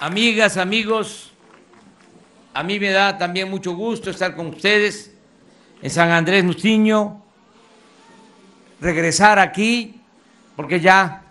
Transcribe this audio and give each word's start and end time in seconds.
amigas, 0.00 0.56
amigos, 0.56 1.32
a 2.52 2.62
mí 2.62 2.78
me 2.78 2.90
da 2.90 3.16
también 3.16 3.50
mucho 3.50 3.74
gusto 3.74 4.10
estar 4.10 4.34
con 4.36 4.48
ustedes 4.48 5.14
en 5.80 5.90
San 5.90 6.10
Andrés 6.10 6.44
Nustiño, 6.44 7.22
regresar 8.80 9.38
aquí, 9.38 10.00
porque 10.54 10.80
ya 10.80 11.22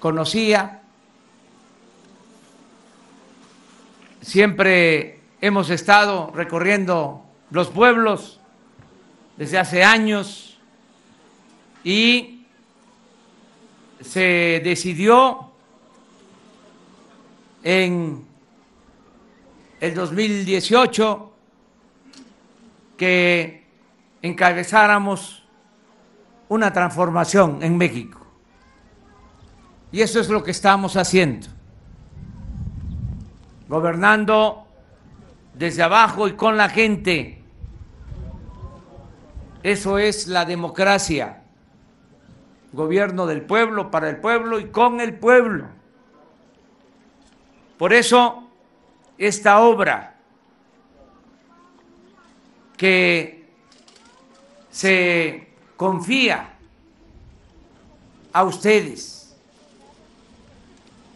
conocía, 0.00 0.82
siempre 4.20 5.20
hemos 5.40 5.70
estado 5.70 6.32
recorriendo 6.34 7.24
los 7.50 7.68
pueblos 7.68 8.40
desde 9.36 9.58
hace 9.58 9.84
años 9.84 10.58
y 11.84 12.46
se 14.00 14.60
decidió 14.64 15.45
en 17.68 18.24
el 19.80 19.92
2018 19.92 21.32
que 22.96 23.66
encabezáramos 24.22 25.44
una 26.48 26.72
transformación 26.72 27.64
en 27.64 27.76
México. 27.76 28.24
Y 29.90 30.00
eso 30.00 30.20
es 30.20 30.28
lo 30.28 30.44
que 30.44 30.52
estamos 30.52 30.96
haciendo, 30.96 31.48
gobernando 33.68 34.64
desde 35.52 35.82
abajo 35.82 36.28
y 36.28 36.34
con 36.34 36.56
la 36.56 36.68
gente. 36.68 37.42
Eso 39.64 39.98
es 39.98 40.28
la 40.28 40.44
democracia, 40.44 41.42
gobierno 42.72 43.26
del 43.26 43.42
pueblo, 43.42 43.90
para 43.90 44.08
el 44.08 44.18
pueblo 44.18 44.60
y 44.60 44.66
con 44.66 45.00
el 45.00 45.18
pueblo. 45.18 45.74
Por 47.78 47.92
eso, 47.92 48.48
esta 49.18 49.60
obra 49.60 50.16
que 52.76 53.48
se 54.70 55.48
confía 55.76 56.54
a 58.32 58.44
ustedes, 58.44 59.36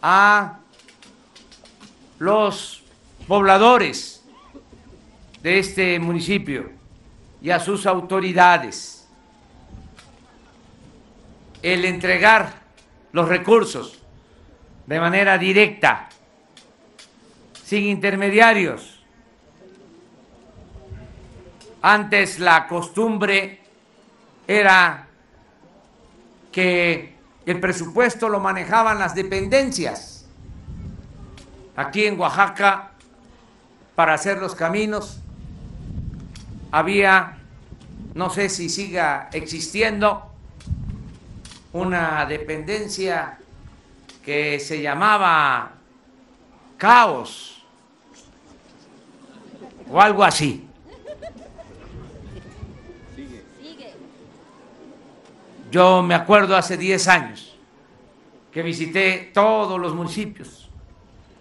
a 0.01 0.59
los 2.19 2.83
pobladores 3.27 4.23
de 5.41 5.59
este 5.59 5.99
municipio 5.99 6.71
y 7.41 7.49
a 7.49 7.59
sus 7.59 7.87
autoridades, 7.87 9.07
el 11.63 11.85
entregar 11.85 12.61
los 13.11 13.27
recursos 13.27 14.01
de 14.85 14.99
manera 14.99 15.37
directa 15.37 16.09
sin 17.71 17.85
intermediarios. 17.85 19.01
Antes 21.81 22.37
la 22.37 22.67
costumbre 22.67 23.61
era 24.45 25.07
que 26.51 27.15
el 27.45 27.61
presupuesto 27.61 28.27
lo 28.27 28.41
manejaban 28.41 28.99
las 28.99 29.15
dependencias. 29.15 30.25
Aquí 31.77 32.03
en 32.03 32.19
Oaxaca, 32.19 32.91
para 33.95 34.15
hacer 34.15 34.39
los 34.39 34.53
caminos, 34.53 35.21
había, 36.71 37.37
no 38.15 38.29
sé 38.31 38.49
si 38.49 38.67
siga 38.67 39.29
existiendo, 39.31 40.29
una 41.71 42.25
dependencia 42.25 43.39
que 44.25 44.59
se 44.59 44.81
llamaba 44.81 45.71
Caos 46.77 47.50
o 49.91 49.99
algo 49.99 50.23
así. 50.23 50.67
Yo 55.69 56.01
me 56.01 56.15
acuerdo 56.15 56.55
hace 56.55 56.77
10 56.77 57.07
años 57.07 57.57
que 58.51 58.61
visité 58.61 59.31
todos 59.33 59.79
los 59.79 59.93
municipios, 59.93 60.69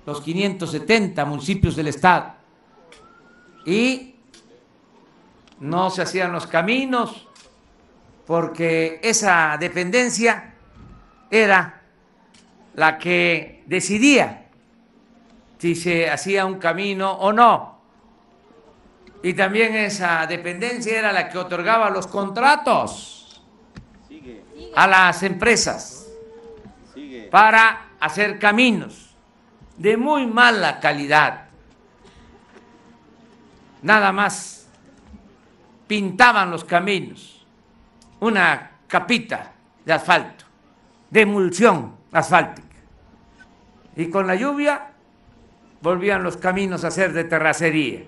los 0.07 0.21
570 0.21 1.25
municipios 1.25 1.75
del 1.75 1.89
estado, 1.89 2.35
y 3.67 4.15
no 5.59 5.91
se 5.91 6.03
hacían 6.03 6.33
los 6.33 6.47
caminos 6.47 7.27
porque 8.27 9.01
esa 9.03 9.57
dependencia 9.59 10.55
era 11.31 11.83
la 12.75 12.99
que 12.99 13.65
decidía 13.67 14.47
si 15.59 15.75
se 15.75 16.09
hacía 16.09 16.47
un 16.47 16.59
camino 16.59 17.13
o 17.13 17.33
no 17.33 17.80
y 19.23 19.35
también 19.35 19.75
esa 19.75 20.27
dependencia 20.27 20.99
era 20.99 21.13
la 21.13 21.29
que 21.29 21.39
otorgaba 21.39 21.91
los 21.91 22.07
contratos 22.07 23.43
a 24.75 24.87
las 24.87 25.23
empresas 25.23 26.07
para 27.31 27.91
hacer 28.01 28.39
caminos 28.39 29.11
de 29.77 29.97
muy 29.97 30.27
mala 30.27 30.81
calidad. 30.81 31.49
Nada 33.83 34.13
más 34.13 34.69
pintaban 35.87 36.51
los 36.51 36.65
caminos, 36.65 37.47
una 38.21 38.71
capita 38.87 39.53
de 39.85 39.93
asfalto, 39.93 40.45
de 41.11 41.21
emulsión 41.23 41.95
asfáltica. 42.13 42.69
Y 43.97 44.09
con 44.09 44.27
la 44.27 44.35
lluvia 44.35 44.93
volvían 45.83 46.23
los 46.23 46.37
caminos 46.37 46.85
a 46.85 46.91
ser 46.91 47.13
de 47.13 47.25
terracería 47.25 48.05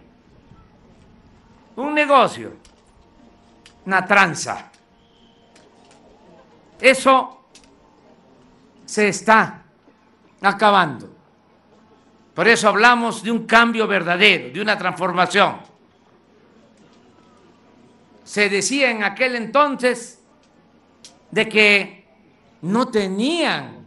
un 1.77 1.95
negocio, 1.95 2.53
una 3.87 4.05
tranza. 4.05 4.71
Eso 6.81 7.47
se 8.85 9.09
está 9.09 9.63
acabando. 10.41 11.09
Por 12.35 12.49
eso 12.49 12.69
hablamos 12.69 13.23
de 13.23 13.31
un 13.31 13.47
cambio 13.47 13.87
verdadero, 13.87 14.53
de 14.53 14.61
una 14.61 14.77
transformación. 14.77 15.61
Se 18.25 18.49
decía 18.49 18.91
en 18.91 19.05
aquel 19.05 19.37
entonces 19.37 20.23
de 21.31 21.49
que 21.49 22.07
no 22.63 22.89
tenían 22.89 23.87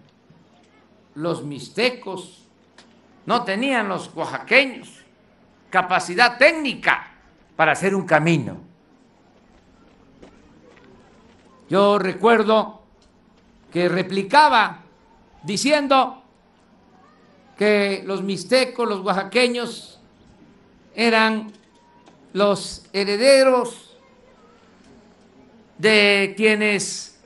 los 1.16 1.44
mixtecos, 1.44 2.46
no 3.26 3.44
tenían 3.44 3.88
los 3.88 4.12
oaxaqueños 4.16 5.06
capacidad 5.70 6.38
técnica 6.38 7.15
para 7.56 7.72
hacer 7.72 7.96
un 7.96 8.06
camino. 8.06 8.58
Yo 11.70 11.98
recuerdo 11.98 12.82
que 13.72 13.90
replicaba 13.90 14.84
diciendo 15.44 16.22
que 17.58 18.04
los 18.06 18.24
mixtecos, 18.24 18.88
los 18.88 19.02
oaxaqueños, 19.02 20.00
eran 20.94 21.52
los 22.34 22.86
herederos 22.94 23.98
de 25.78 26.34
quienes 26.38 27.20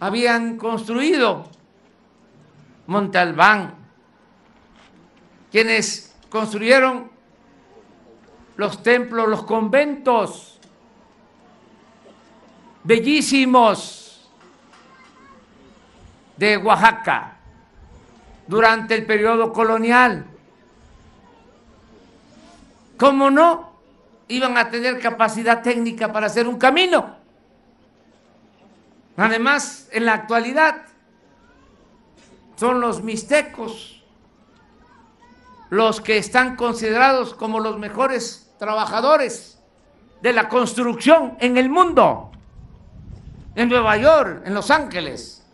habían 0.00 0.56
construido 0.56 1.48
Monte 2.86 3.18
Albán, 3.18 3.74
quienes 5.50 6.14
construyeron 6.28 7.13
los 8.56 8.82
templos, 8.82 9.28
los 9.28 9.44
conventos, 9.44 10.58
bellísimos 12.84 14.28
de 16.36 16.56
Oaxaca 16.58 17.36
durante 18.46 18.94
el 18.94 19.06
periodo 19.06 19.52
colonial. 19.52 20.26
¿Cómo 22.96 23.30
no? 23.30 23.72
Iban 24.28 24.56
a 24.56 24.70
tener 24.70 25.00
capacidad 25.00 25.62
técnica 25.62 26.12
para 26.12 26.26
hacer 26.26 26.46
un 26.46 26.58
camino. 26.58 27.16
Además, 29.16 29.88
en 29.92 30.06
la 30.06 30.14
actualidad, 30.14 30.82
son 32.56 32.80
los 32.80 33.02
mixtecos 33.02 34.02
los 35.70 36.00
que 36.00 36.18
están 36.18 36.56
considerados 36.56 37.34
como 37.34 37.58
los 37.58 37.78
mejores 37.78 38.43
trabajadores 38.64 39.58
de 40.22 40.32
la 40.32 40.48
construcción 40.48 41.36
en 41.38 41.58
el 41.58 41.68
mundo, 41.68 42.32
en 43.54 43.68
Nueva 43.68 43.98
York, 43.98 44.42
en 44.46 44.54
Los 44.54 44.70
Ángeles. 44.70 45.44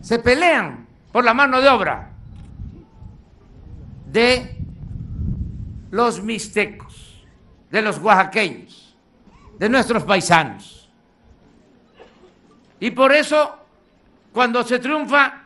Se 0.00 0.18
pelean 0.18 0.84
por 1.12 1.24
la 1.24 1.32
mano 1.32 1.60
de 1.60 1.68
obra 1.68 2.10
de 4.10 4.56
los 5.92 6.20
mixtecos, 6.20 7.24
de 7.70 7.82
los 7.82 7.98
oaxaqueños, 7.98 8.96
de 9.60 9.68
nuestros 9.68 10.02
paisanos. 10.02 10.90
Y 12.80 12.90
por 12.90 13.12
eso, 13.12 13.54
cuando 14.32 14.64
se 14.64 14.80
triunfa, 14.80 15.44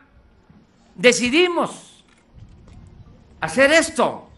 decidimos 0.95 2.03
hacer 3.39 3.71
esto. 3.73 4.30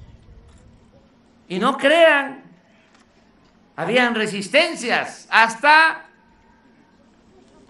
Y 1.54 1.60
no 1.60 1.78
crean, 1.78 2.42
habían 3.76 4.16
resistencias 4.16 5.28
hasta 5.30 6.04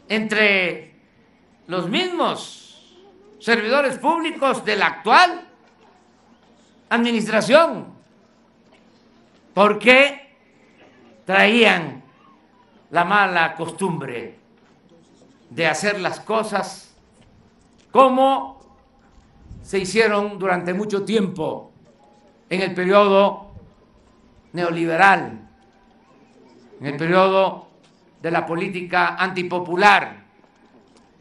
entre 0.08 0.96
los 1.68 1.90
mismos 1.90 2.96
servidores 3.40 3.98
públicos 3.98 4.64
de 4.64 4.78
la 4.78 4.88
actual 4.88 5.50
administración, 6.88 7.88
porque 9.54 10.34
traían 11.26 12.06
la 12.90 13.04
mala 13.04 13.54
costumbre 13.56 14.40
de 15.50 15.68
hacer 15.68 16.00
las 16.00 16.22
cosas 16.22 16.96
como 17.92 18.62
se 19.62 19.80
hicieron 19.80 20.40
durante 20.40 20.74
mucho 20.74 21.04
tiempo 21.04 21.74
en 22.50 22.62
el 22.62 22.74
periodo 22.74 23.52
neoliberal, 24.54 25.40
en 26.80 26.86
el 26.86 26.98
periodo 26.98 27.68
de 28.22 28.32
la 28.32 28.46
política 28.46 29.16
antipopular 29.16 30.24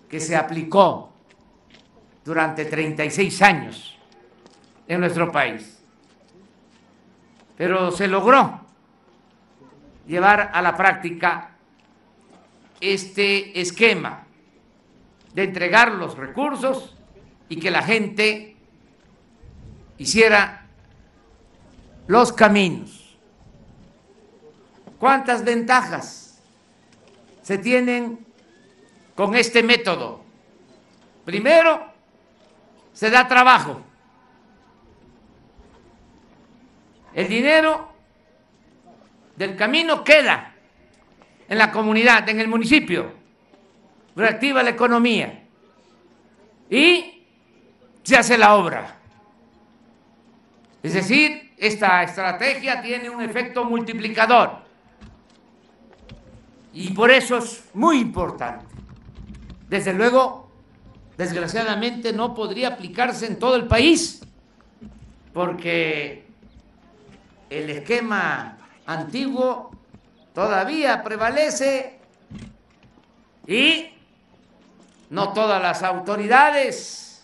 que 0.08 0.20
se 0.20 0.36
aplicó 0.36 1.12
durante 2.24 2.64
36 2.64 3.42
años 3.42 3.98
en 4.86 5.00
nuestro 5.00 5.32
país. 5.32 5.82
Pero 7.56 7.90
se 7.90 8.06
logró 8.06 8.60
llevar 10.06 10.50
a 10.52 10.62
la 10.62 10.76
práctica 10.76 11.50
este 12.80 13.60
esquema 13.60 14.26
de 15.34 15.44
entregar 15.44 15.92
los 15.92 16.16
recursos 16.16 16.96
y 17.48 17.56
que 17.56 17.70
la 17.70 17.82
gente 17.82 18.56
hiciera 19.98 20.66
los 22.06 22.32
caminos. 22.32 23.01
¿Cuántas 25.02 25.42
ventajas 25.42 26.40
se 27.42 27.58
tienen 27.58 28.24
con 29.16 29.34
este 29.34 29.60
método? 29.64 30.24
Primero, 31.24 31.92
se 32.92 33.10
da 33.10 33.26
trabajo. 33.26 33.82
El 37.12 37.26
dinero 37.26 37.92
del 39.34 39.56
camino 39.56 40.04
queda 40.04 40.54
en 41.48 41.58
la 41.58 41.72
comunidad, 41.72 42.28
en 42.28 42.38
el 42.38 42.46
municipio, 42.46 43.12
reactiva 44.14 44.62
la 44.62 44.70
economía 44.70 45.42
y 46.70 47.26
se 48.04 48.16
hace 48.16 48.38
la 48.38 48.54
obra. 48.54 49.00
Es 50.80 50.94
decir, 50.94 51.54
esta 51.58 52.04
estrategia 52.04 52.80
tiene 52.80 53.10
un 53.10 53.20
efecto 53.20 53.64
multiplicador 53.64 54.61
y 56.72 56.90
por 56.90 57.10
eso 57.10 57.38
es 57.38 57.64
muy 57.74 57.98
importante. 57.98 58.64
Desde 59.68 59.92
luego, 59.92 60.50
desgraciadamente 61.16 62.12
no 62.12 62.34
podría 62.34 62.68
aplicarse 62.68 63.26
en 63.26 63.38
todo 63.38 63.56
el 63.56 63.66
país 63.66 64.22
porque 65.32 66.26
el 67.48 67.70
esquema 67.70 68.58
antiguo 68.86 69.70
todavía 70.34 71.02
prevalece 71.02 71.98
y 73.46 73.88
no 75.10 75.32
todas 75.32 75.60
las 75.60 75.82
autoridades 75.82 77.22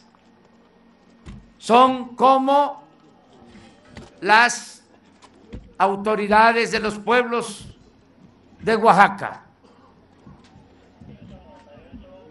son 1.58 2.14
como 2.16 2.82
las 4.20 4.82
autoridades 5.78 6.70
de 6.70 6.80
los 6.80 6.98
pueblos 6.98 7.67
de 8.68 8.76
Oaxaca. 8.76 9.40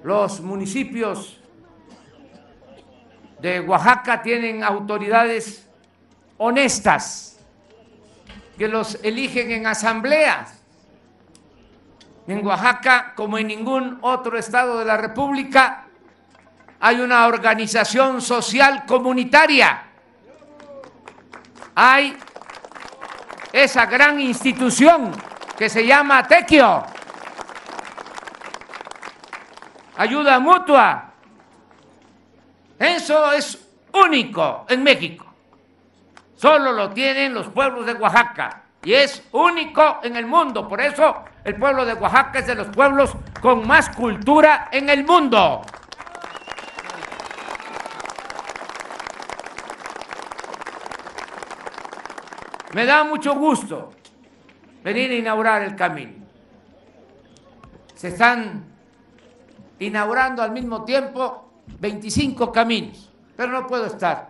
Los 0.03 0.39
municipios 0.39 1.41
de 3.39 3.59
Oaxaca 3.61 4.21
tienen 4.21 4.63
autoridades 4.63 5.67
honestas 6.37 7.39
que 8.55 8.67
los 8.67 8.99
eligen 9.03 9.49
en 9.49 9.65
asambleas. 9.65 10.61
En 12.27 12.45
Oaxaca, 12.45 13.13
como 13.15 13.39
en 13.39 13.47
ningún 13.47 13.97
otro 14.01 14.37
estado 14.37 14.77
de 14.77 14.85
la 14.85 14.97
República, 14.97 15.87
hay 16.79 16.99
una 16.99 17.25
organización 17.25 18.21
social 18.21 18.85
comunitaria. 18.85 19.85
Hay 21.73 22.15
esa 23.51 23.87
gran 23.87 24.21
institución 24.21 25.13
que 25.57 25.69
se 25.69 25.85
llama 25.85 26.23
Tequio. 26.27 26.83
Ayuda 29.97 30.39
mutua. 30.39 31.11
Eso 32.77 33.31
es 33.31 33.67
único 33.91 34.65
en 34.69 34.83
México. 34.83 35.25
Solo 36.35 36.71
lo 36.71 36.91
tienen 36.91 37.33
los 37.33 37.47
pueblos 37.47 37.87
de 37.87 37.93
Oaxaca 37.93 38.61
y 38.83 38.93
es 38.93 39.27
único 39.31 39.99
en 40.03 40.15
el 40.15 40.27
mundo. 40.27 40.67
Por 40.67 40.79
eso 40.79 41.23
el 41.43 41.55
pueblo 41.55 41.83
de 41.83 41.95
Oaxaca 41.95 42.37
es 42.37 42.47
de 42.47 42.53
los 42.53 42.67
pueblos 42.67 43.13
con 43.41 43.65
más 43.67 43.89
cultura 43.89 44.69
en 44.71 44.89
el 44.89 45.03
mundo. 45.03 45.63
Me 52.73 52.85
da 52.85 53.03
mucho 53.03 53.33
gusto 53.33 53.96
venir 54.87 55.11
a 55.11 55.15
inaugurar 55.15 55.63
el 55.63 55.75
camino. 55.75 56.13
Se 57.93 58.07
están 58.07 58.63
inaugurando 59.79 60.41
al 60.41 60.51
mismo 60.51 60.85
tiempo 60.85 61.51
25 61.77 62.53
caminos, 62.53 63.11
pero 63.35 63.51
no 63.51 63.67
puedo 63.67 63.87
estar 63.87 64.29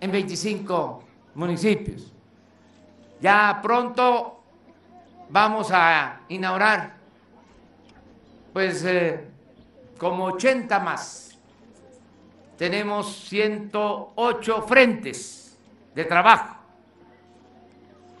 en 0.00 0.10
25 0.10 1.04
municipios. 1.36 2.12
Ya 3.20 3.60
pronto 3.62 4.42
vamos 5.28 5.68
a 5.70 6.22
inaugurar 6.30 6.96
pues 8.52 8.84
eh, 8.84 9.24
como 9.96 10.24
80 10.24 10.80
más. 10.80 11.38
Tenemos 12.58 13.14
108 13.28 14.62
frentes 14.62 15.56
de 15.94 16.04
trabajo 16.06 16.63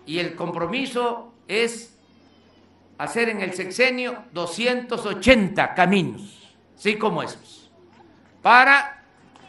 y 0.06 0.18
el 0.18 0.34
compromiso 0.34 1.32
es 1.48 1.96
hacer 2.98 3.28
en 3.28 3.40
el 3.40 3.54
sexenio 3.54 4.24
280 4.32 5.74
caminos, 5.74 6.54
así 6.76 6.96
como 6.96 7.22
esos, 7.22 7.70
para 8.42 9.02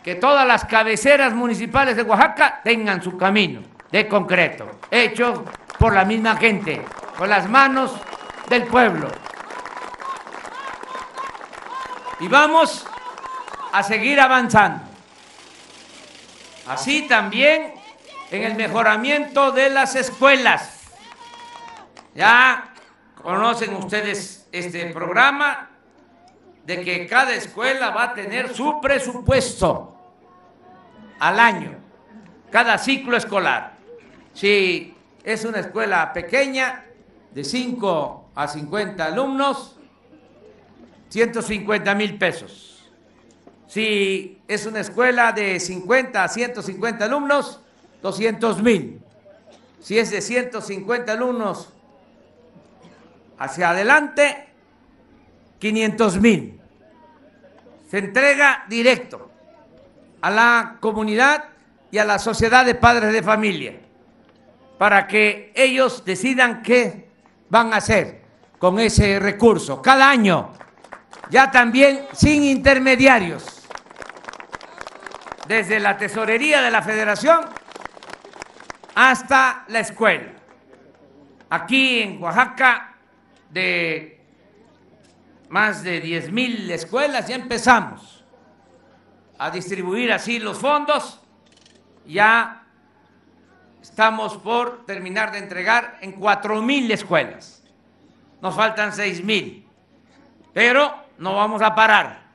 que 0.03 0.15
todas 0.15 0.47
las 0.47 0.65
cabeceras 0.65 1.33
municipales 1.33 1.95
de 1.95 2.03
Oaxaca 2.03 2.61
tengan 2.63 3.01
su 3.01 3.17
camino 3.17 3.61
de 3.91 4.07
concreto, 4.07 4.79
hecho 4.91 5.45
por 5.79 5.93
la 5.93 6.05
misma 6.05 6.35
gente, 6.37 6.81
con 7.17 7.29
las 7.29 7.49
manos 7.49 7.93
del 8.49 8.63
pueblo. 8.63 9.07
Y 12.19 12.27
vamos 12.27 12.85
a 13.71 13.83
seguir 13.83 14.19
avanzando. 14.19 14.83
Así 16.67 17.07
también 17.07 17.74
en 18.31 18.43
el 18.43 18.55
mejoramiento 18.55 19.51
de 19.51 19.69
las 19.69 19.95
escuelas. 19.95 20.81
Ya 22.13 22.73
conocen 23.21 23.73
ustedes 23.75 24.47
este 24.51 24.85
programa 24.87 25.69
de 26.65 26.81
que 26.81 27.07
cada 27.07 27.33
escuela 27.33 27.91
va 27.91 28.03
a 28.03 28.13
tener 28.13 28.53
su 28.53 28.79
presupuesto 28.81 29.95
al 31.19 31.39
año, 31.39 31.75
cada 32.51 32.77
ciclo 32.77 33.17
escolar. 33.17 33.77
Si 34.33 34.95
es 35.23 35.45
una 35.45 35.59
escuela 35.59 36.11
pequeña, 36.13 36.85
de 37.35 37.43
5 37.43 38.31
a 38.33 38.47
50 38.47 39.05
alumnos, 39.05 39.75
150 41.09 41.93
mil 41.95 42.17
pesos. 42.17 42.89
Si 43.67 44.41
es 44.47 44.65
una 44.65 44.79
escuela 44.79 45.33
de 45.33 45.59
50 45.59 46.23
a 46.23 46.27
150 46.29 47.03
alumnos, 47.03 47.61
200 48.05 48.61
mil. 48.61 49.01
Si 49.81 49.97
es 49.97 50.11
de 50.11 50.21
150 50.21 51.11
alumnos 51.11 51.73
hacia 53.39 53.71
adelante, 53.71 54.47
500 55.57 56.21
mil. 56.21 56.61
Se 57.89 57.97
entrega 57.97 58.63
directo 58.69 59.31
a 60.21 60.29
la 60.29 60.77
comunidad 60.79 61.45
y 61.89 61.97
a 61.97 62.05
la 62.05 62.19
sociedad 62.19 62.63
de 62.63 62.75
padres 62.75 63.11
de 63.11 63.23
familia 63.23 63.73
para 64.77 65.07
que 65.07 65.51
ellos 65.55 66.05
decidan 66.05 66.61
qué 66.61 67.09
van 67.49 67.73
a 67.73 67.77
hacer 67.77 68.21
con 68.59 68.79
ese 68.79 69.17
recurso 69.19 69.81
cada 69.81 70.11
año, 70.11 70.53
ya 71.31 71.49
también 71.49 72.05
sin 72.13 72.43
intermediarios. 72.43 73.51
desde 75.47 75.79
la 75.79 75.95
tesorería 75.95 76.59
de 76.59 76.71
la 76.71 76.81
federación 76.81 77.45
hasta 78.95 79.65
la 79.67 79.81
escuela. 79.81 80.31
Aquí 81.49 81.99
en 81.99 82.23
Oaxaca, 82.23 82.95
de 83.49 84.21
más 85.49 85.83
de 85.83 85.99
10 85.99 86.31
mil 86.31 86.71
escuelas, 86.71 87.27
ya 87.27 87.35
empezamos 87.35 88.23
a 89.37 89.51
distribuir 89.51 90.11
así 90.11 90.39
los 90.39 90.57
fondos. 90.57 91.21
Ya 92.07 92.63
estamos 93.81 94.37
por 94.37 94.85
terminar 94.85 95.31
de 95.31 95.39
entregar 95.39 95.97
en 96.01 96.13
4 96.13 96.61
mil 96.61 96.89
escuelas. 96.89 97.63
Nos 98.41 98.55
faltan 98.55 98.93
6 98.93 99.23
mil, 99.23 99.67
pero 100.53 100.93
no 101.17 101.35
vamos 101.35 101.61
a 101.61 101.75
parar 101.75 102.25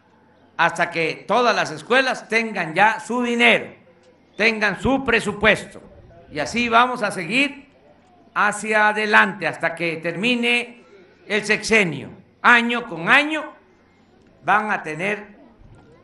hasta 0.56 0.90
que 0.90 1.24
todas 1.26 1.56
las 1.56 1.70
escuelas 1.70 2.28
tengan 2.28 2.74
ya 2.74 3.00
su 3.00 3.22
dinero, 3.22 3.74
tengan 4.36 4.80
su 4.80 5.04
presupuesto. 5.04 5.89
Y 6.30 6.38
así 6.38 6.68
vamos 6.68 7.02
a 7.02 7.10
seguir 7.10 7.68
hacia 8.34 8.88
adelante 8.88 9.46
hasta 9.46 9.74
que 9.74 9.96
termine 9.96 10.84
el 11.26 11.44
sexenio. 11.44 12.10
Año 12.42 12.88
con 12.88 13.08
año 13.08 13.52
van 14.44 14.70
a 14.70 14.82
tener 14.82 15.36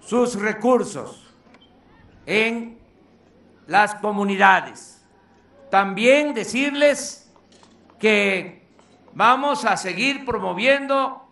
sus 0.01 0.41
recursos 0.41 1.35
en 2.27 2.79
las 3.67 3.95
comunidades. 3.97 5.05
También 5.71 6.35
decirles 6.35 7.33
que 7.99 8.63
vamos 9.15 9.65
a 9.65 9.77
seguir 9.77 10.25
promoviendo 10.25 11.23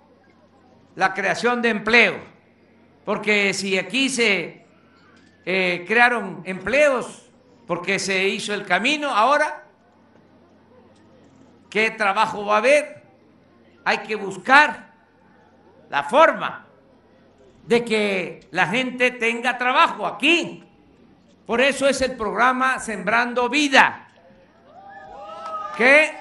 la 0.97 1.13
creación 1.13 1.61
de 1.61 1.71
empleo, 1.71 2.15
porque 3.05 3.53
si 3.53 3.77
aquí 3.77 4.09
se 4.09 4.65
eh, 5.45 5.85
crearon 5.87 6.43
empleos, 6.45 7.24
porque 7.66 7.99
se 7.99 8.28
hizo 8.28 8.52
el 8.54 8.66
camino. 8.66 9.11
Ahora, 9.11 9.64
¿qué 11.71 11.90
trabajo 11.90 12.44
va 12.44 12.56
a 12.56 12.59
haber? 12.59 13.02
Hay 13.85 13.99
que 13.99 14.14
buscar 14.16 14.92
la 15.90 16.04
forma 16.04 16.66
de 17.66 17.85
que 17.85 18.49
la 18.50 18.66
gente 18.66 19.11
tenga 19.11 19.56
trabajo 19.59 20.06
aquí. 20.06 20.64
Por 21.47 21.61
eso 21.61 21.87
es 21.87 22.00
el 22.00 22.16
programa 22.16 22.78
Sembrando 22.78 23.49
Vida, 23.49 24.09
que 25.76 26.16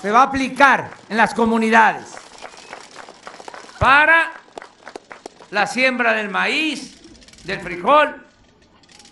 se 0.00 0.10
va 0.10 0.20
a 0.20 0.24
aplicar 0.24 0.90
en 1.08 1.16
las 1.16 1.32
comunidades 1.32 2.14
para 3.78 4.32
la 5.50 5.66
siembra 5.66 6.12
del 6.12 6.28
maíz, 6.28 7.00
del 7.44 7.60
frijol, 7.60 8.26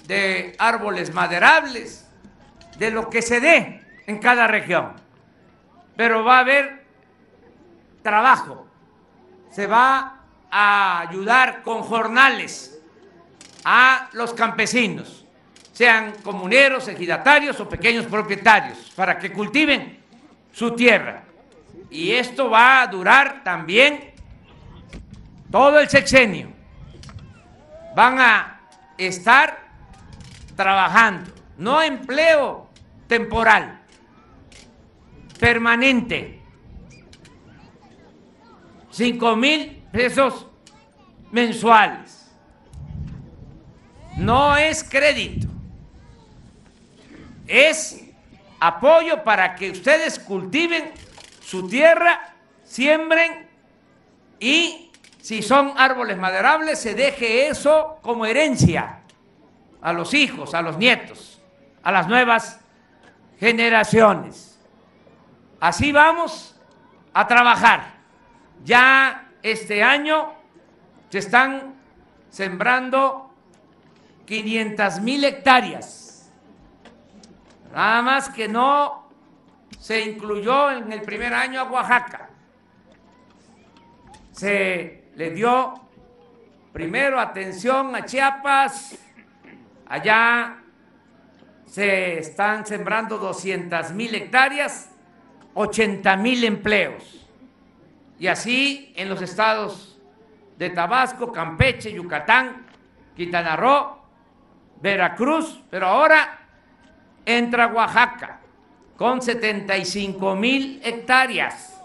de 0.07 0.55
árboles 0.59 1.13
maderables, 1.15 2.09
de 2.79 2.91
lo 2.91 3.11
que 3.11 3.23
se 3.23 3.41
dé 3.41 3.83
en 4.07 4.19
cada 4.19 4.47
región. 4.47 4.95
Pero 5.97 6.25
va 6.25 6.39
a 6.39 6.41
haber 6.41 6.85
trabajo, 8.03 8.67
se 9.51 9.67
va 9.67 10.21
a 10.51 11.01
ayudar 11.01 11.63
con 11.63 11.83
jornales 11.83 12.81
a 13.65 14.09
los 14.13 14.33
campesinos, 14.33 15.27
sean 15.73 16.13
comuneros, 16.23 16.89
ejidatarios 16.89 17.61
o 17.61 17.69
pequeños 17.69 18.07
propietarios, 18.07 18.91
para 18.97 19.19
que 19.19 19.33
cultiven 19.33 20.01
su 20.53 20.75
tierra. 20.75 21.25
Y 21.91 22.13
esto 22.13 22.51
va 22.51 22.83
a 22.83 22.87
durar 22.87 23.43
también 23.45 24.13
todo 25.51 25.79
el 25.81 25.89
sexenio. 25.89 26.53
Van 27.95 28.21
a 28.21 28.61
estar 28.97 29.60
trabajando, 30.57 31.31
no 31.57 31.83
empleo 31.83 32.69
temporal, 33.07 33.81
permanente. 35.39 36.41
Cinco 38.91 39.37
mil 39.37 39.83
pesos 39.93 40.47
mensuales. 41.31 42.31
No 44.17 44.57
es 44.57 44.85
crédito, 44.85 45.49
es 47.47 48.05
apoyo 48.59 49.25
para 49.25 49.55
que 49.55 49.71
ustedes 49.71 50.19
cultiven 50.19 50.93
su 51.43 51.67
tierra, 51.69 52.35
siembren 52.65 53.49
y 54.39 54.91
si 55.21 55.43
son 55.43 55.73
árboles 55.77 56.19
maderables, 56.19 56.79
se 56.79 56.95
deje 56.95 57.49
eso 57.49 57.99
como 58.03 58.27
herencia 58.27 59.00
a 59.83 59.93
los 59.93 60.15
hijos, 60.15 60.55
a 60.55 60.63
los 60.63 60.77
nietos, 60.77 61.41
a 61.83 61.93
las 61.93 62.09
nuevas 62.09 62.61
generaciones. 63.39 64.59
Así 65.59 65.93
vamos 65.93 66.59
a 67.13 67.27
trabajar. 67.27 68.01
Ya 68.65 69.29
este 69.43 69.83
año 69.83 70.33
se 71.09 71.19
están 71.19 71.75
sembrando 72.31 73.31
500 74.27 75.01
mil 75.01 75.25
hectáreas. 75.25 76.31
Nada 77.73 78.03
más 78.03 78.29
que 78.29 78.49
no 78.49 79.09
se 79.79 80.03
incluyó 80.03 80.71
en 80.71 80.93
el 80.93 81.03
primer 81.03 81.33
año 81.33 81.61
a 81.61 81.65
Oaxaca. 81.65 82.31
Se 84.33 85.05
le 85.15 85.31
dio 85.31 85.75
primero 86.73 87.19
atención 87.19 87.95
a 87.95 88.05
Chiapas, 88.05 88.99
Allá 89.91 90.59
se 91.67 92.21
están 92.21 92.65
sembrando 92.65 93.19
200 93.19 93.91
mil 93.91 94.15
hectáreas, 94.15 94.89
80 95.55 96.17
mil 96.17 96.45
empleos. 96.45 97.27
Y 98.17 98.29
así 98.29 98.93
en 98.95 99.09
los 99.09 99.21
estados 99.21 100.01
de 100.57 100.71
Tabasco, 100.71 101.33
Campeche, 101.33 101.93
Yucatán, 101.93 102.67
Quintana 103.17 103.57
Roo, 103.57 103.99
Veracruz, 104.81 105.61
pero 105.69 105.89
ahora 105.89 106.39
entra 107.27 107.67
Oaxaca 107.67 108.39
con 108.97 109.21
75 109.21 110.37
mil 110.37 110.81
hectáreas, 110.85 111.83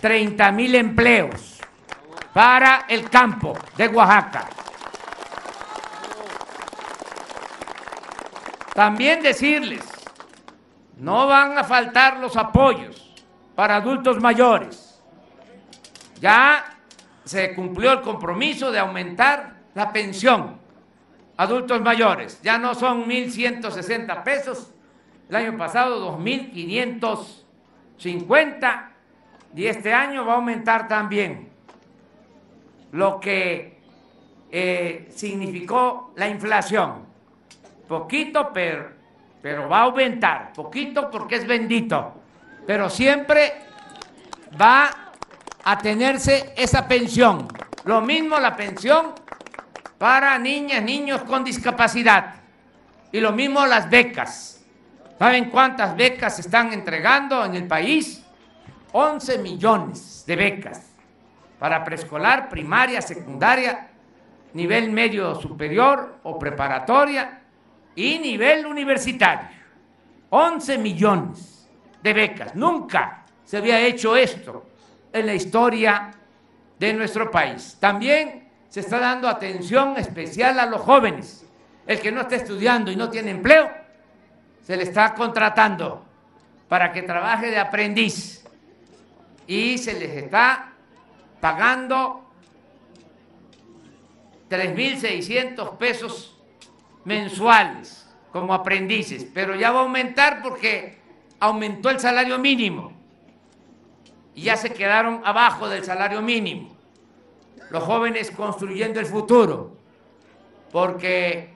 30 0.00 0.52
mil 0.52 0.76
empleos 0.76 1.58
para 2.32 2.84
el 2.88 3.10
campo 3.10 3.58
de 3.76 3.88
Oaxaca. 3.88 4.61
También 8.74 9.22
decirles, 9.22 9.82
no 10.96 11.26
van 11.26 11.58
a 11.58 11.64
faltar 11.64 12.18
los 12.18 12.36
apoyos 12.36 13.12
para 13.54 13.76
adultos 13.76 14.18
mayores. 14.20 15.00
Ya 16.20 16.78
se 17.24 17.54
cumplió 17.54 17.92
el 17.92 18.00
compromiso 18.00 18.70
de 18.70 18.78
aumentar 18.78 19.56
la 19.74 19.92
pensión 19.92 20.58
adultos 21.36 21.82
mayores. 21.82 22.40
Ya 22.42 22.56
no 22.58 22.74
son 22.74 23.06
1.160 23.08 24.22
pesos, 24.22 24.72
el 25.28 25.36
año 25.36 25.58
pasado 25.58 26.18
2.550 26.18 28.88
y 29.54 29.66
este 29.66 29.92
año 29.92 30.24
va 30.24 30.32
a 30.32 30.36
aumentar 30.36 30.88
también 30.88 31.50
lo 32.92 33.20
que 33.20 33.82
eh, 34.50 35.10
significó 35.14 36.14
la 36.16 36.26
inflación 36.28 37.11
poquito, 37.92 38.50
pero, 38.54 38.90
pero 39.42 39.68
va 39.68 39.80
a 39.80 39.82
aumentar, 39.82 40.54
poquito 40.54 41.10
porque 41.10 41.36
es 41.36 41.46
bendito, 41.46 42.14
pero 42.66 42.88
siempre 42.88 43.52
va 44.58 45.12
a 45.62 45.76
tenerse 45.76 46.54
esa 46.56 46.88
pensión. 46.88 47.46
Lo 47.84 48.00
mismo 48.00 48.38
la 48.38 48.56
pensión 48.56 49.12
para 49.98 50.38
niñas, 50.38 50.82
niños 50.82 51.22
con 51.24 51.44
discapacidad. 51.44 52.36
Y 53.12 53.20
lo 53.20 53.32
mismo 53.32 53.66
las 53.66 53.90
becas. 53.90 54.64
¿Saben 55.18 55.50
cuántas 55.50 55.94
becas 55.94 56.36
se 56.36 56.40
están 56.40 56.72
entregando 56.72 57.44
en 57.44 57.56
el 57.56 57.66
país? 57.66 58.24
11 58.92 59.36
millones 59.38 60.24
de 60.26 60.36
becas 60.36 60.94
para 61.58 61.84
preescolar, 61.84 62.48
primaria, 62.48 63.02
secundaria, 63.02 63.90
nivel 64.54 64.90
medio 64.90 65.34
superior 65.34 66.16
o 66.22 66.38
preparatoria 66.38 67.41
y 67.94 68.18
nivel 68.18 68.66
universitario. 68.66 69.62
11 70.30 70.78
millones 70.78 71.68
de 72.02 72.12
becas. 72.12 72.54
Nunca 72.54 73.24
se 73.44 73.58
había 73.58 73.80
hecho 73.80 74.16
esto 74.16 74.66
en 75.12 75.26
la 75.26 75.34
historia 75.34 76.10
de 76.78 76.92
nuestro 76.94 77.30
país. 77.30 77.76
También 77.78 78.48
se 78.68 78.80
está 78.80 78.98
dando 78.98 79.28
atención 79.28 79.96
especial 79.98 80.58
a 80.58 80.66
los 80.66 80.80
jóvenes. 80.80 81.46
El 81.86 82.00
que 82.00 82.10
no 82.10 82.22
está 82.22 82.36
estudiando 82.36 82.90
y 82.90 82.96
no 82.96 83.10
tiene 83.10 83.32
empleo, 83.32 83.70
se 84.64 84.76
le 84.76 84.84
está 84.84 85.14
contratando 85.14 86.04
para 86.68 86.92
que 86.92 87.02
trabaje 87.02 87.50
de 87.50 87.58
aprendiz 87.58 88.44
y 89.46 89.76
se 89.76 89.98
les 89.98 90.10
está 90.10 90.72
pagando 91.40 92.24
3.600 94.48 95.76
pesos 95.76 96.31
mensuales 97.04 98.06
como 98.32 98.54
aprendices, 98.54 99.26
pero 99.32 99.54
ya 99.54 99.70
va 99.70 99.80
a 99.80 99.82
aumentar 99.82 100.42
porque 100.42 100.98
aumentó 101.40 101.90
el 101.90 102.00
salario 102.00 102.38
mínimo. 102.38 102.92
Y 104.34 104.42
ya 104.42 104.56
se 104.56 104.72
quedaron 104.72 105.20
abajo 105.24 105.68
del 105.68 105.84
salario 105.84 106.22
mínimo. 106.22 106.74
Los 107.70 107.82
jóvenes 107.82 108.30
construyendo 108.30 109.00
el 109.00 109.06
futuro, 109.06 109.76
porque 110.70 111.50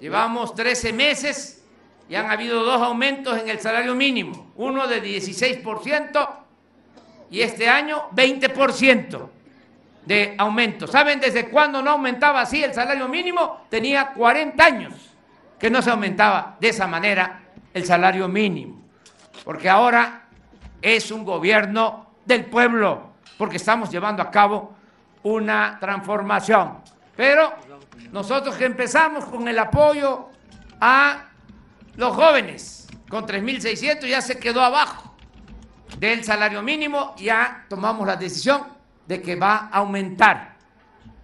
llevamos 0.00 0.54
13 0.54 0.92
meses 0.92 1.64
y 2.08 2.14
han 2.14 2.30
habido 2.30 2.62
dos 2.64 2.80
aumentos 2.80 3.38
en 3.38 3.48
el 3.48 3.58
salario 3.60 3.94
mínimo, 3.94 4.52
uno 4.56 4.86
de 4.86 5.02
16% 5.02 6.28
y 7.30 7.40
este 7.40 7.68
año 7.68 8.10
20% 8.14 9.28
de 10.04 10.34
aumento. 10.38 10.86
¿Saben 10.86 11.20
desde 11.20 11.48
cuándo 11.48 11.82
no 11.82 11.92
aumentaba 11.92 12.40
así 12.40 12.62
el 12.62 12.74
salario 12.74 13.08
mínimo? 13.08 13.66
Tenía 13.68 14.12
40 14.12 14.64
años 14.64 14.94
que 15.58 15.70
no 15.70 15.80
se 15.80 15.90
aumentaba 15.90 16.56
de 16.60 16.68
esa 16.68 16.86
manera 16.86 17.42
el 17.72 17.84
salario 17.84 18.28
mínimo, 18.28 18.82
porque 19.44 19.68
ahora 19.68 20.24
es 20.80 21.10
un 21.10 21.24
gobierno 21.24 22.14
del 22.24 22.46
pueblo, 22.46 23.12
porque 23.38 23.56
estamos 23.56 23.90
llevando 23.90 24.22
a 24.22 24.30
cabo 24.30 24.74
una 25.22 25.78
transformación. 25.80 26.78
Pero 27.16 27.52
nosotros 28.10 28.56
que 28.56 28.64
empezamos 28.64 29.24
con 29.26 29.46
el 29.46 29.58
apoyo 29.58 30.28
a 30.80 31.26
los 31.94 32.14
jóvenes, 32.14 32.88
con 33.08 33.26
3.600 33.26 34.06
ya 34.06 34.20
se 34.20 34.38
quedó 34.38 34.62
abajo 34.62 35.14
del 35.98 36.24
salario 36.24 36.62
mínimo, 36.62 37.14
ya 37.18 37.66
tomamos 37.68 38.06
la 38.06 38.16
decisión 38.16 38.81
de 39.06 39.20
que 39.20 39.36
va 39.36 39.68
a 39.72 39.78
aumentar 39.78 40.56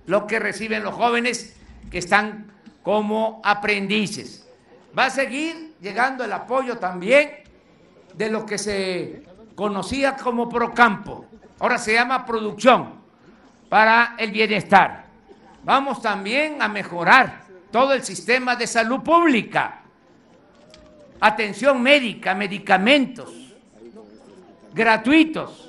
lo 0.06 0.26
que 0.26 0.38
reciben 0.38 0.82
los 0.82 0.94
jóvenes 0.94 1.56
que 1.90 1.98
están 1.98 2.50
como 2.82 3.40
aprendices. 3.44 4.48
Va 4.98 5.06
a 5.06 5.10
seguir 5.10 5.74
llegando 5.80 6.24
el 6.24 6.32
apoyo 6.32 6.78
también 6.78 7.30
de 8.14 8.30
lo 8.30 8.46
que 8.46 8.58
se 8.58 9.22
conocía 9.54 10.16
como 10.16 10.48
Procampo, 10.48 11.26
ahora 11.58 11.78
se 11.78 11.92
llama 11.92 12.24
Producción 12.24 12.94
para 13.68 14.14
el 14.18 14.30
Bienestar. 14.30 15.04
Vamos 15.62 16.00
también 16.00 16.62
a 16.62 16.68
mejorar 16.68 17.42
todo 17.70 17.92
el 17.92 18.02
sistema 18.02 18.56
de 18.56 18.66
salud 18.66 19.00
pública, 19.00 19.82
atención 21.20 21.82
médica, 21.82 22.34
medicamentos 22.34 23.34
gratuitos 24.72 25.67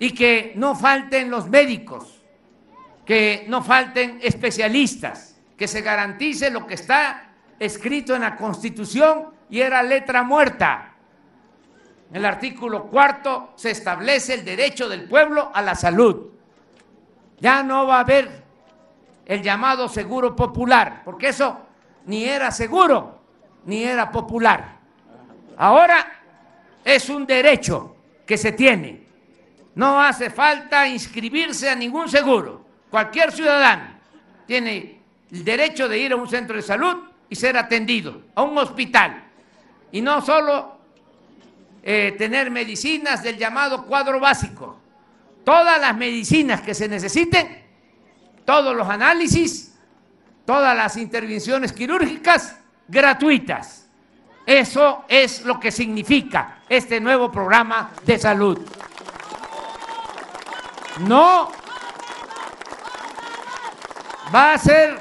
y 0.00 0.12
que 0.12 0.52
no 0.56 0.74
falten 0.74 1.30
los 1.30 1.48
médicos, 1.48 2.20
que 3.06 3.44
no 3.46 3.62
falten 3.62 4.18
especialistas, 4.20 5.40
que 5.56 5.68
se 5.68 5.82
garantice 5.82 6.50
lo 6.50 6.66
que 6.66 6.74
está 6.74 7.30
escrito 7.60 8.16
en 8.16 8.22
la 8.22 8.34
Constitución 8.34 9.26
y 9.48 9.60
era 9.60 9.84
letra 9.84 10.24
muerta 10.24 10.90
en 12.10 12.16
el 12.16 12.24
artículo 12.24 12.86
cuarto 12.86 13.52
se 13.54 13.70
establece 13.70 14.34
el 14.34 14.44
derecho 14.44 14.88
del 14.88 15.08
pueblo 15.08 15.50
a 15.54 15.62
la 15.62 15.76
salud. 15.76 16.30
Ya 17.38 17.62
no 17.62 17.86
va 17.86 17.98
a 17.98 18.00
haber 18.00 18.42
el 19.26 19.42
llamado 19.42 19.88
seguro 19.88 20.34
popular, 20.34 21.02
porque 21.04 21.28
eso 21.28 21.60
ni 22.06 22.24
era 22.24 22.50
seguro 22.50 23.20
ni 23.64 23.84
era 23.84 24.10
popular. 24.10 24.78
Ahora 25.56 26.04
es 26.84 27.08
un 27.08 27.26
derecho 27.26 27.94
que 28.26 28.36
se 28.36 28.52
tiene. 28.52 29.06
No 29.74 30.00
hace 30.00 30.30
falta 30.30 30.86
inscribirse 30.86 31.70
a 31.70 31.74
ningún 31.74 32.08
seguro. 32.08 32.64
Cualquier 32.90 33.32
ciudadano 33.32 33.84
tiene 34.46 35.00
el 35.30 35.44
derecho 35.44 35.88
de 35.88 35.98
ir 35.98 36.12
a 36.12 36.16
un 36.16 36.28
centro 36.28 36.56
de 36.56 36.62
salud 36.62 36.96
y 37.28 37.36
ser 37.36 37.56
atendido, 37.56 38.22
a 38.34 38.42
un 38.42 38.58
hospital. 38.58 39.24
Y 39.92 40.00
no 40.00 40.20
solo 40.20 40.78
eh, 41.82 42.14
tener 42.18 42.50
medicinas 42.50 43.22
del 43.22 43.38
llamado 43.38 43.86
cuadro 43.86 44.20
básico. 44.20 44.78
Todas 45.44 45.80
las 45.80 45.96
medicinas 45.96 46.60
que 46.60 46.74
se 46.74 46.88
necesiten, 46.88 47.64
todos 48.44 48.76
los 48.76 48.88
análisis, 48.88 49.78
todas 50.44 50.76
las 50.76 50.96
intervenciones 50.96 51.72
quirúrgicas 51.72 52.56
gratuitas. 52.88 53.88
Eso 54.44 55.04
es 55.08 55.44
lo 55.44 55.60
que 55.60 55.70
significa 55.70 56.58
este 56.68 57.00
nuevo 57.00 57.30
programa 57.30 57.92
de 58.04 58.18
salud. 58.18 58.58
No 61.00 61.50
va 64.34 64.54
a 64.54 64.58
ser 64.58 64.98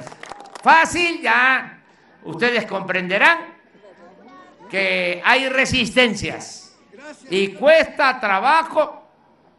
fácil, 0.62 1.22
ya 1.22 1.82
ustedes 2.24 2.66
comprenderán 2.66 3.40
que 4.70 5.22
hay 5.26 5.50
resistencias 5.50 6.78
y 7.30 7.50
cuesta 7.54 8.20
trabajo, 8.20 9.08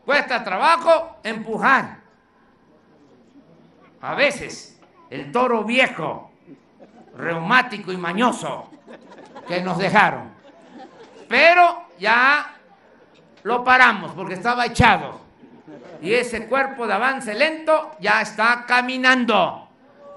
cuesta 0.04 0.42
trabajo 0.42 1.18
empujar. 1.22 1.98
A 4.00 4.14
veces 4.14 4.80
el 5.10 5.30
toro 5.30 5.64
viejo, 5.64 6.30
reumático 7.16 7.92
y 7.92 7.96
mañoso 7.96 8.70
que 9.46 9.60
nos 9.60 9.78
dejaron. 9.78 10.30
Pero 11.28 11.88
ya 11.98 12.54
lo 13.42 13.62
paramos 13.62 14.12
porque 14.12 14.34
estaba 14.34 14.66
echado. 14.66 15.29
Y 16.02 16.14
ese 16.14 16.46
cuerpo 16.46 16.86
de 16.86 16.94
avance 16.94 17.34
lento 17.34 17.96
ya 18.00 18.22
está 18.22 18.64
caminando 18.66 19.70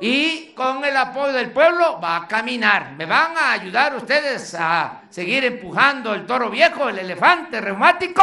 y 0.05 0.53
con 0.53 0.83
el 0.83 0.97
apoyo 0.97 1.31
del 1.31 1.51
pueblo 1.51 1.97
va 2.01 2.17
a 2.17 2.27
caminar. 2.27 2.91
¿Me 2.91 3.05
van 3.05 3.37
a 3.37 3.53
ayudar 3.53 3.95
ustedes 3.95 4.53
a 4.53 5.03
seguir 5.09 5.45
empujando 5.45 6.13
el 6.13 6.25
toro 6.25 6.49
viejo, 6.49 6.89
el 6.89 6.99
elefante 6.99 7.61
reumático? 7.61 8.21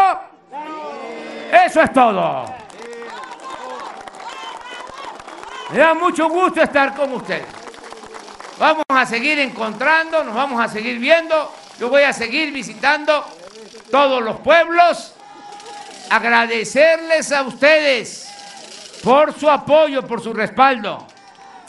Eso 1.51 1.81
es 1.81 1.93
todo. 1.93 2.45
Me 5.71 5.79
da 5.79 5.95
mucho 5.95 6.29
gusto 6.29 6.61
estar 6.61 6.95
con 6.95 7.15
ustedes. 7.15 7.47
Vamos 8.59 8.85
a 8.89 9.07
seguir 9.07 9.39
encontrando, 9.39 10.23
nos 10.23 10.35
vamos 10.35 10.63
a 10.63 10.69
seguir 10.69 10.99
viendo. 10.99 11.51
Yo 11.79 11.89
voy 11.89 12.03
a 12.03 12.13
seguir 12.13 12.53
visitando 12.53 13.25
todos 13.91 14.23
los 14.23 14.41
pueblos. 14.41 15.15
Agradecerles 16.11 17.33
a 17.33 17.43
ustedes 17.43 18.29
por 19.03 19.33
su 19.33 19.49
apoyo, 19.49 20.07
por 20.07 20.21
su 20.21 20.35
respaldo 20.35 21.07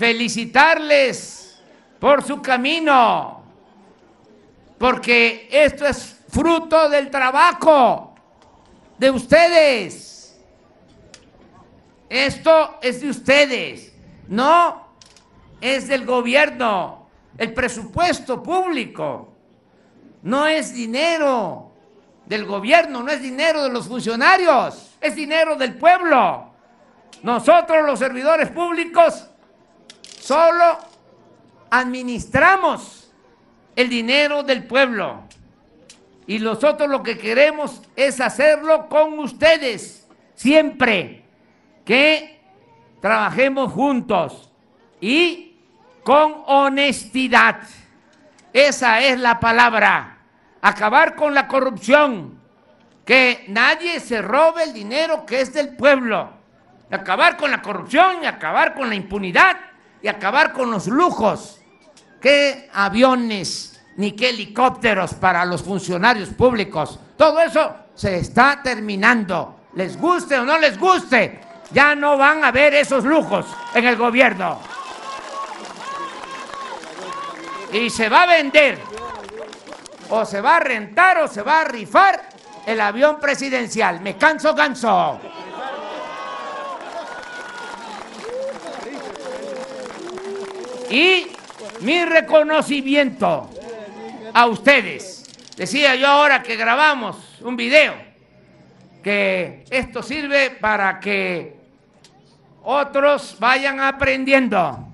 felicitarles 0.02 1.62
por 2.00 2.24
su 2.24 2.42
camino, 2.42 3.44
porque 4.80 5.48
esto 5.52 5.86
es 5.86 6.24
fruto 6.28 6.90
del 6.90 7.12
trabajo 7.12 8.16
de 8.98 9.12
ustedes. 9.12 10.42
Esto 12.10 12.80
es 12.82 13.02
de 13.02 13.10
ustedes, 13.12 13.94
no 14.28 14.88
es 15.62 15.88
del 15.88 16.04
gobierno. 16.04 17.08
El 17.38 17.54
presupuesto 17.54 18.42
público 18.42 19.36
no 20.24 20.48
es 20.48 20.74
dinero 20.74 21.71
del 22.32 22.46
gobierno, 22.46 23.04
no 23.04 23.12
es 23.12 23.22
dinero 23.22 23.62
de 23.64 23.70
los 23.70 23.90
funcionarios, 23.90 24.96
es 25.02 25.16
dinero 25.16 25.58
del 25.58 25.76
pueblo. 25.76 26.54
Nosotros 27.24 27.86
los 27.86 28.00
servidores 28.00 28.50
públicos 28.50 29.28
Solo 30.22 30.78
administramos 31.72 33.12
el 33.76 33.90
dinero 33.90 34.44
del 34.44 34.68
pueblo. 34.68 35.24
Y 36.28 36.38
nosotros 36.38 36.88
lo 36.88 37.02
que 37.02 37.18
queremos 37.18 37.82
es 37.96 38.22
hacerlo 38.22 38.88
con 38.88 39.18
ustedes, 39.18 40.08
siempre 40.36 41.26
que 41.84 42.40
trabajemos 43.02 43.74
juntos 43.74 44.52
y 45.02 45.56
con 46.04 46.44
honestidad. 46.46 47.62
Esa 48.54 49.02
es 49.02 49.20
la 49.20 49.40
palabra. 49.40 50.21
Acabar 50.62 51.16
con 51.16 51.34
la 51.34 51.48
corrupción. 51.48 52.40
Que 53.06 53.46
nadie 53.48 54.00
se 54.00 54.22
robe 54.22 54.64
el 54.64 54.74
dinero 54.74 55.26
que 55.26 55.42
es 55.42 55.54
del 55.54 55.76
pueblo. 55.76 56.30
Acabar 56.92 57.38
con 57.38 57.52
la 57.52 57.62
corrupción 57.62 58.24
y 58.24 58.26
acabar 58.26 58.74
con 58.74 58.90
la 58.90 58.96
impunidad 58.96 59.58
y 60.02 60.08
acabar 60.08 60.52
con 60.54 60.72
los 60.72 60.88
lujos. 60.88 61.60
¿Qué 62.20 62.70
aviones 62.74 63.82
ni 63.98 64.12
qué 64.12 64.30
helicópteros 64.30 65.14
para 65.16 65.46
los 65.46 65.64
funcionarios 65.64 66.30
públicos? 66.30 67.00
Todo 67.18 67.40
eso 67.42 67.76
se 67.96 68.18
está 68.18 68.62
terminando. 68.64 69.62
Les 69.76 69.98
guste 69.98 70.38
o 70.38 70.44
no 70.44 70.58
les 70.58 70.78
guste, 70.78 71.40
ya 71.72 71.96
no 71.96 72.18
van 72.18 72.44
a 72.44 72.52
ver 72.52 72.74
esos 72.74 73.06
lujos 73.06 73.46
en 73.74 73.86
el 73.88 73.96
gobierno. 73.96 74.60
Y 77.72 77.90
se 77.90 78.10
va 78.10 78.24
a 78.24 78.28
vender, 78.28 78.80
o 80.12 80.26
se 80.26 80.42
va 80.42 80.58
a 80.58 80.60
rentar, 80.60 81.20
o 81.20 81.28
se 81.28 81.42
va 81.42 81.62
a 81.62 81.64
rifar 81.64 82.22
el 82.66 82.80
avión 82.80 83.20
presidencial. 83.20 84.02
Me 84.02 84.18
canso, 84.18 84.54
canso. 84.54 85.20
Y 90.90 91.28
mi 91.80 92.06
reconocimiento 92.06 93.50
a 94.34 94.46
ustedes. 94.48 95.24
Decía 95.56 95.96
yo 95.96 96.08
ahora 96.08 96.44
que 96.44 96.56
grabamos 96.56 97.40
un 97.42 97.56
video, 97.56 97.94
que 99.04 99.64
esto 99.70 100.04
sirve 100.04 100.52
para 100.52 101.00
que 101.00 101.56
otros 102.64 103.38
vayan 103.40 103.80
aprendiendo 103.80 104.88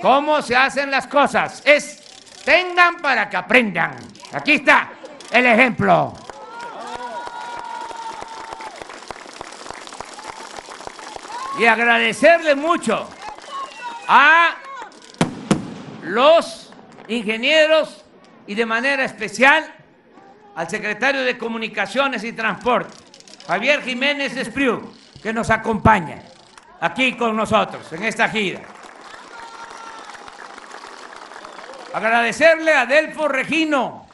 cómo 0.00 0.40
se 0.42 0.56
hacen 0.56 0.90
las 0.90 1.06
cosas. 1.06 1.62
Es 1.66 2.00
tengan 2.44 2.96
para 2.96 3.28
que 3.28 3.36
aprendan. 3.36 4.19
Aquí 4.32 4.54
está 4.54 4.90
el 5.30 5.46
ejemplo. 5.46 6.14
Y 11.58 11.66
agradecerle 11.66 12.54
mucho 12.54 13.08
a 14.08 14.56
los 16.02 16.72
ingenieros 17.08 18.04
y 18.46 18.54
de 18.54 18.66
manera 18.66 19.04
especial 19.04 19.74
al 20.54 20.68
secretario 20.68 21.22
de 21.22 21.36
Comunicaciones 21.36 22.24
y 22.24 22.32
Transporte, 22.32 22.96
Javier 23.46 23.82
Jiménez 23.82 24.36
Espriu, 24.36 24.92
que 25.22 25.32
nos 25.32 25.50
acompaña 25.50 26.22
aquí 26.80 27.14
con 27.16 27.36
nosotros 27.36 27.92
en 27.92 28.04
esta 28.04 28.28
gira. 28.28 28.62
Agradecerle 31.92 32.72
a 32.72 32.86
Delfo 32.86 33.28
Regino, 33.28 34.06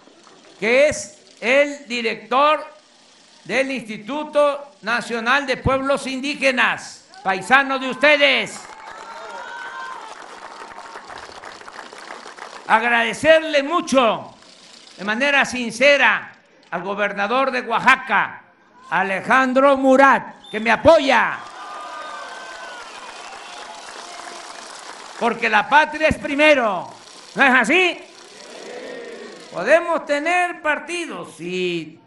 que 0.59 0.89
es 0.89 1.19
el 1.41 1.87
director 1.87 2.65
del 3.45 3.71
Instituto 3.71 4.73
Nacional 4.83 5.47
de 5.47 5.57
Pueblos 5.57 6.07
Indígenas, 6.07 7.05
paisano 7.23 7.79
de 7.79 7.91
ustedes. 7.91 8.61
Agradecerle 12.67 13.63
mucho, 13.63 14.35
de 14.97 15.05
manera 15.05 15.45
sincera, 15.45 16.33
al 16.71 16.83
gobernador 16.83 17.53
de 17.53 17.61
Oaxaca, 17.61 18.43
Alejandro 18.91 19.77
Murat, 19.77 20.51
que 20.51 20.59
me 20.59 20.71
apoya. 20.71 21.39
Porque 25.21 25.49
la 25.49 25.69
patria 25.69 26.09
es 26.09 26.19
primero. 26.19 26.93
¿No 27.35 27.43
es 27.43 27.55
así? 27.55 28.06
Podemos 29.57 30.05
tener 30.05 30.61
partidos 30.61 31.41
y 31.41 31.99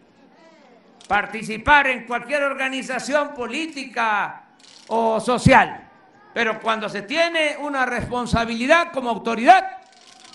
participar 1.08 1.88
en 1.88 2.06
cualquier 2.06 2.44
organización 2.44 3.34
política 3.34 4.44
o 4.88 5.20
social, 5.20 5.90
pero 6.32 6.60
cuando 6.60 6.88
se 6.88 7.02
tiene 7.02 7.58
una 7.60 7.88
responsabilidad 7.88 8.92
como 8.92 9.10
autoridad, 9.10 9.80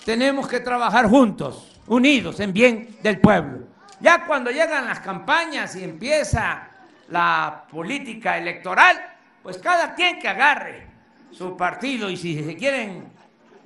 tenemos 0.05 0.48
que 0.48 0.59
trabajar 0.59 1.07
juntos, 1.07 1.81
unidos 1.87 2.40
en 2.40 2.53
bien 2.53 2.96
del 3.00 3.20
pueblo. 3.20 3.68
Ya 4.00 4.27
cuando 4.27 4.50
llegan 4.50 4.85
las 4.85 4.98
campañas 4.98 5.77
y 5.77 5.85
empieza 5.85 6.68
la 7.11 7.62
política 7.70 8.38
electoral, 8.38 9.00
pues 9.40 9.59
cada 9.59 9.94
quien 9.94 10.18
que 10.18 10.27
agarre 10.27 10.88
su 11.31 11.57
partido 11.57 12.11
y 12.11 12.16
si 12.16 12.42
se 12.42 12.57
quieren 12.57 13.05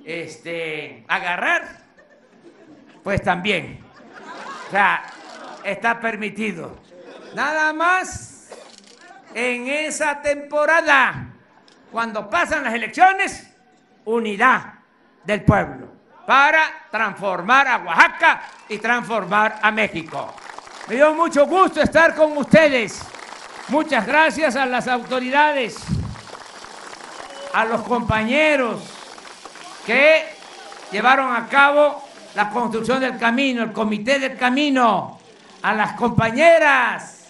este, 0.05 1.03
agarrar, 1.07 1.88
pues 3.09 3.23
también. 3.23 3.79
O 4.67 4.69
sea, 4.69 5.01
está 5.63 5.99
permitido. 5.99 6.77
Nada 7.33 7.73
más 7.73 8.49
en 9.33 9.67
esa 9.67 10.21
temporada, 10.21 11.25
cuando 11.91 12.29
pasan 12.29 12.63
las 12.65 12.75
elecciones, 12.75 13.49
unidad 14.05 14.75
del 15.23 15.41
pueblo 15.41 15.87
para 16.27 16.85
transformar 16.91 17.67
a 17.67 17.77
Oaxaca 17.77 18.41
y 18.67 18.77
transformar 18.77 19.57
a 19.59 19.71
México. 19.71 20.31
Me 20.87 20.93
dio 20.93 21.11
mucho 21.15 21.47
gusto 21.47 21.81
estar 21.81 22.13
con 22.13 22.37
ustedes. 22.37 23.01
Muchas 23.69 24.05
gracias 24.05 24.55
a 24.55 24.67
las 24.67 24.87
autoridades, 24.87 25.77
a 27.55 27.65
los 27.65 27.81
compañeros 27.81 28.83
que 29.83 30.27
llevaron 30.91 31.35
a 31.35 31.47
cabo 31.47 32.07
la 32.35 32.49
construcción 32.49 32.99
del 32.99 33.17
camino, 33.17 33.63
el 33.63 33.71
comité 33.71 34.19
del 34.19 34.37
camino, 34.37 35.19
a 35.61 35.73
las 35.73 35.93
compañeras. 35.93 37.27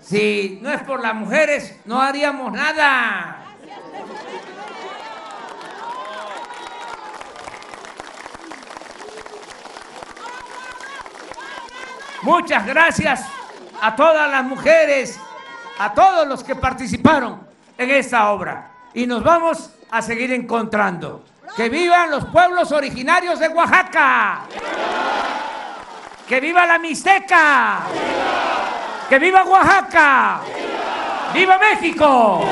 Si 0.00 0.58
no 0.62 0.70
es 0.70 0.82
por 0.82 1.00
las 1.00 1.14
mujeres, 1.14 1.78
no 1.84 2.00
haríamos 2.00 2.52
nada. 2.52 3.36
Muchas 12.22 12.66
gracias 12.66 13.24
a 13.80 13.96
todas 13.96 14.30
las 14.30 14.44
mujeres, 14.44 15.18
a 15.78 15.94
todos 15.94 16.26
los 16.26 16.44
que 16.44 16.54
participaron 16.54 17.40
en 17.78 17.90
esta 17.90 18.30
obra. 18.30 18.72
Y 18.92 19.06
nos 19.06 19.22
vamos 19.22 19.70
a 19.90 20.02
seguir 20.02 20.32
encontrando. 20.32 21.24
Que 21.56 21.68
vivan 21.68 22.10
los 22.10 22.24
pueblos 22.26 22.72
originarios 22.72 23.38
de 23.38 23.48
Oaxaca. 23.48 24.42
Que 26.28 26.40
viva 26.40 26.66
la 26.66 26.78
Mixteca. 26.78 27.80
Que 29.08 29.18
viva 29.18 29.44
Oaxaca. 29.44 30.40
¡Viva 31.32 31.58
México! 31.58 32.44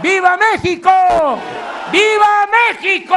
¡Viva 0.00 0.36
México! 0.36 0.90
¡Viva 1.90 2.48
México! 2.50 3.16